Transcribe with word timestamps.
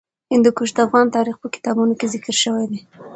هندوکش 0.31 0.69
د 0.75 0.77
افغان 0.87 1.07
تاریخ 1.17 1.35
په 1.39 1.47
کتابونو 1.55 1.93
کې 1.99 2.11
ذکر 2.13 2.35
شوی 2.43 2.65
دي. 2.71 2.79